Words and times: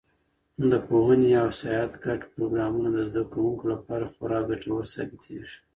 د 0.71 0.73
پوهنې 0.87 1.31
او 1.41 1.47
سیاحت 1.59 1.93
ګډ 2.05 2.19
پروګرامونه 2.33 2.89
د 2.93 2.99
زده 3.09 3.23
کوونکو 3.31 3.63
لپاره 3.73 4.05
خورا 4.13 4.39
ګټور 4.49 4.83
ثابتېږي. 4.93 5.57